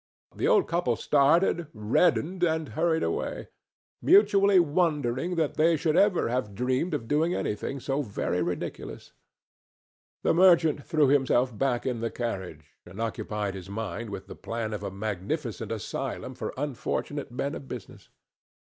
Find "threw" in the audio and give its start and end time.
10.83-11.09